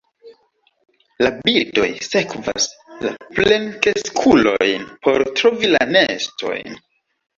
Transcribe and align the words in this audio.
La 1.25 1.29
birdoj 1.49 1.85
sekvas 2.07 2.67
la 3.07 3.13
plenkreskulojn 3.41 4.89
por 5.07 5.27
trovi 5.41 5.71
la 5.77 5.87
nestojn. 5.95 6.79